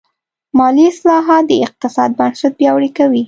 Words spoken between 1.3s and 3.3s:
د اقتصاد بنسټ پیاوړی کوي.